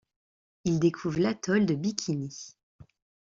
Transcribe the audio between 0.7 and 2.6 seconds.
découvre l'atoll de Bikini.